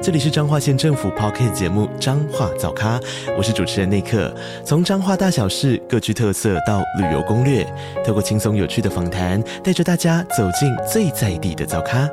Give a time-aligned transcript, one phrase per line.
[0.00, 3.00] 这里是彰化县政府 Podcast 节目《彰化早咖》，
[3.36, 4.32] 我是主持人内克。
[4.64, 7.66] 从彰化大小事各具特色到旅游攻略，
[8.06, 12.08] 透过轻松有趣的访谈，带着大家走进最在地的早咖。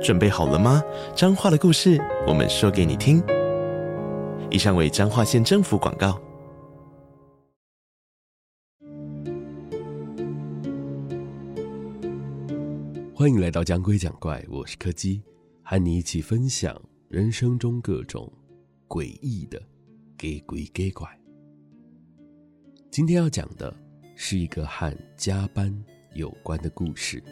[0.00, 0.80] 准备好了吗？
[1.16, 3.20] 彰化的故事，我们说给你听。
[4.48, 6.16] 以上为彰化县政府广告。
[13.12, 15.20] 欢迎来到讲鬼讲怪，我是柯基。
[15.70, 18.32] 和你一起分享人生中各种
[18.88, 19.62] 诡异的
[20.16, 21.06] 给鬼给怪。
[22.90, 23.76] 今天要讲的
[24.16, 25.70] 是一个和加班
[26.14, 27.22] 有关的故事。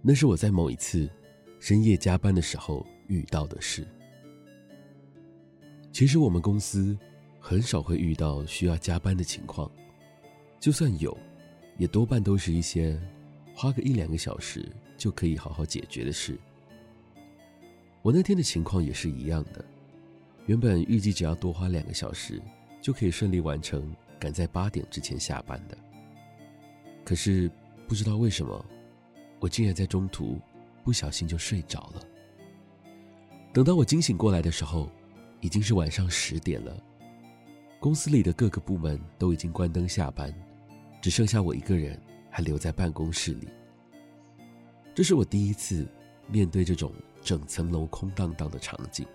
[0.00, 1.06] 那是我在某一次
[1.60, 3.86] 深夜加班的时候遇到的事。
[5.92, 6.98] 其实我们公司
[7.38, 9.70] 很少会遇到需要加班的情况，
[10.58, 11.14] 就算有。
[11.78, 13.00] 也多半都是一些
[13.54, 16.38] 花个一两个小时就可以好好解决的事。
[18.02, 19.64] 我那天的情况也是一样的，
[20.46, 22.40] 原本预计只要多花两个小时
[22.80, 25.76] 就可以顺利完成，赶在八点之前下班的。
[27.04, 27.50] 可是
[27.88, 28.64] 不知道为什么，
[29.40, 30.40] 我竟然在中途
[30.84, 32.02] 不小心就睡着了。
[33.52, 34.90] 等到我惊醒过来的时候，
[35.40, 36.82] 已经是晚上十点了。
[37.80, 40.32] 公司里的各个部门都已经关灯下班。
[41.06, 41.96] 只剩下我一个人
[42.28, 43.46] 还留在办公室里。
[44.92, 45.86] 这是我第一次
[46.26, 49.06] 面对这种整层楼空荡荡的场景，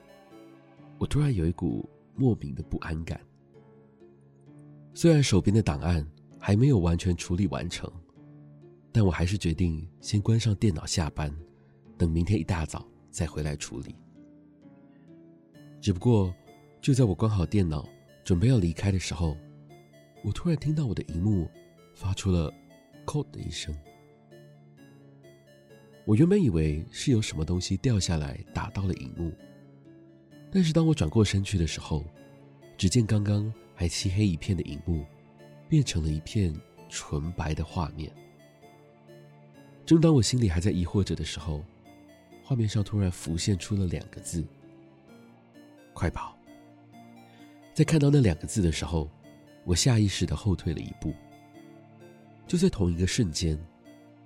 [0.98, 3.20] 我突然有一股莫名的不安感。
[4.94, 7.92] 虽然手边的档案还没有完全处理完成，
[8.94, 11.30] 但我还是决定先关上电脑下班，
[11.98, 13.94] 等明天一大早再回来处理。
[15.82, 16.34] 只不过，
[16.80, 17.86] 就在我关好电脑
[18.24, 19.36] 准备要离开的时候，
[20.24, 21.50] 我突然听到我的荧幕。
[22.02, 22.52] 发出了
[23.06, 23.72] “扣”的一声。
[26.04, 29.32] 我原本以为是有什么东西掉下来打到了荧幕，
[30.52, 32.04] 但是当我转过身去的时候，
[32.76, 35.06] 只见刚刚还漆黑一片的荧幕，
[35.70, 36.52] 变成了一片
[36.90, 38.12] 纯白的画面。
[39.86, 41.64] 正当我心里还在疑惑着的时候，
[42.44, 44.44] 画面上突然浮现出了两个字
[45.94, 46.36] ：“快跑！”
[47.76, 49.08] 在看到那两个字的时候，
[49.66, 51.14] 我下意识地后退了一步。
[52.52, 53.58] 就在同一个瞬间，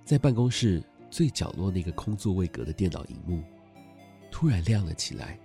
[0.04, 0.82] 在办公室
[1.12, 3.40] 最角落那个空座位格的电脑荧幕，
[4.32, 5.38] 突然亮了起来，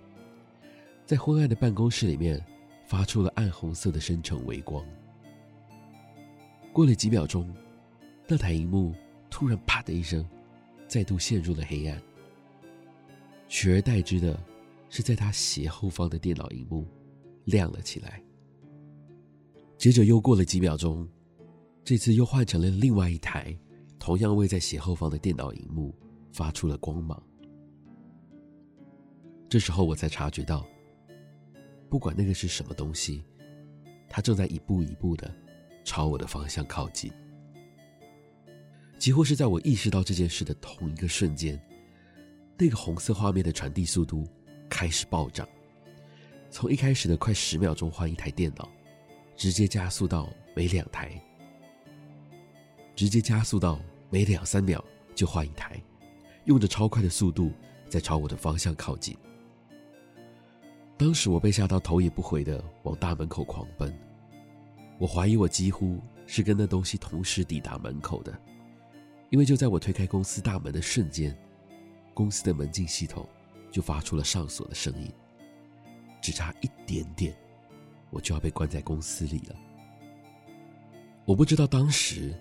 [1.06, 2.44] 在昏暗的办公室里面，
[2.84, 4.84] 发出了暗红色的深沉微光。
[6.72, 7.54] 过了几秒钟，
[8.26, 8.92] 那台荧幕
[9.30, 10.28] 突然啪的一声，
[10.88, 12.02] 再度陷入了黑暗。
[13.46, 14.36] 取而代之的，
[14.90, 16.84] 是在他斜后方的电脑荧幕
[17.44, 18.20] 亮了起来。
[19.78, 21.08] 接着又过了几秒钟。
[21.84, 23.56] 这次又换成了另外一台，
[23.98, 25.92] 同样位在斜后方的电脑荧幕，
[26.32, 27.20] 发出了光芒。
[29.48, 30.64] 这时候我才察觉到，
[31.90, 33.24] 不管那个是什么东西，
[34.08, 35.30] 它正在一步一步的
[35.84, 37.12] 朝我的方向靠近。
[38.96, 41.60] 几乎是在我意识到这件事的同一个瞬间，
[42.56, 44.24] 那个红色画面的传递速度
[44.70, 45.48] 开始暴涨，
[46.48, 48.68] 从一开始的快十秒钟换一台电脑，
[49.36, 51.20] 直接加速到每两台。
[53.02, 53.80] 直接加速到
[54.10, 54.80] 每两三秒
[55.12, 55.82] 就换一台，
[56.44, 57.50] 用着超快的速度
[57.88, 59.16] 在朝我的方向靠近。
[60.96, 63.92] 当时我被吓到头也不回的往大门口狂奔，
[65.00, 65.98] 我怀疑我几乎
[66.28, 68.32] 是跟那东西同时抵达门口的，
[69.30, 71.36] 因为就在我推开公司大门的瞬间，
[72.14, 73.28] 公司的门禁系统
[73.72, 75.12] 就发出了上锁的声音，
[76.20, 77.36] 只差一点点，
[78.10, 79.56] 我就要被关在公司里了。
[81.24, 82.32] 我不知道当时。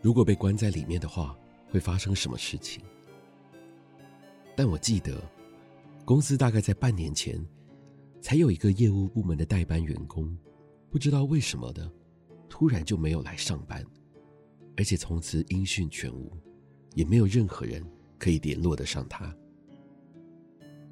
[0.00, 1.36] 如果被关在里面的话，
[1.68, 2.82] 会发生什么事情？
[4.56, 5.20] 但我记得，
[6.04, 7.44] 公司大概在半年前，
[8.20, 10.36] 才有一个业务部门的代班员工，
[10.88, 11.90] 不知道为什么的，
[12.48, 13.84] 突然就没有来上班，
[14.76, 16.30] 而且从此音讯全无，
[16.94, 17.84] 也没有任何人
[18.18, 19.34] 可以联络得上他。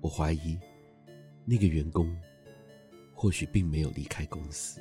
[0.01, 0.59] 我怀疑，
[1.45, 2.15] 那个员工，
[3.15, 4.81] 或许并没有离开公司。